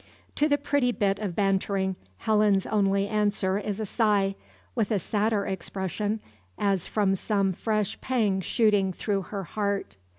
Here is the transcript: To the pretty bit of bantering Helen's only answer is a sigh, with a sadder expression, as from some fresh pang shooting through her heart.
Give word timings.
To 0.33 0.47
the 0.49 0.57
pretty 0.57 0.91
bit 0.91 1.19
of 1.19 1.35
bantering 1.35 1.95
Helen's 2.17 2.65
only 2.65 3.07
answer 3.07 3.59
is 3.59 3.79
a 3.79 3.85
sigh, 3.85 4.33
with 4.73 4.89
a 4.89 4.97
sadder 4.97 5.45
expression, 5.45 6.21
as 6.57 6.87
from 6.87 7.13
some 7.13 7.53
fresh 7.53 8.01
pang 8.01 8.39
shooting 8.41 8.93
through 8.93 9.21
her 9.21 9.43
heart. 9.43 9.97